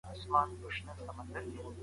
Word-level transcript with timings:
بد 0.07 0.19
نوم 0.31 0.49
ژر 0.75 0.83
نه 1.17 1.23
هېرېږي 1.27 1.61